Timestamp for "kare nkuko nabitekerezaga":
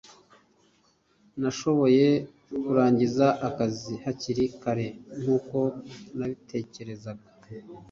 4.61-7.27